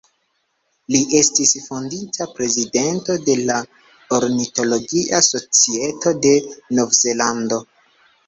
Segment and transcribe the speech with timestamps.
[0.93, 3.59] Li estis fondinta Prezidento de la
[4.19, 6.33] Ornitologia Societo de
[6.81, 7.63] Novzelando.